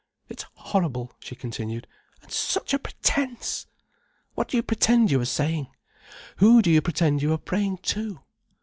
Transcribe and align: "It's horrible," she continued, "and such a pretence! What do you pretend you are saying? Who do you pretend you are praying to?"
"It's 0.29 0.45
horrible," 0.55 1.13
she 1.19 1.35
continued, 1.35 1.85
"and 2.23 2.31
such 2.31 2.73
a 2.73 2.79
pretence! 2.79 3.67
What 4.33 4.47
do 4.47 4.57
you 4.57 4.63
pretend 4.63 5.11
you 5.11 5.21
are 5.21 5.25
saying? 5.25 5.67
Who 6.37 6.63
do 6.63 6.71
you 6.71 6.81
pretend 6.81 7.21
you 7.21 7.33
are 7.33 7.37
praying 7.37 7.81
to?" 7.93 8.19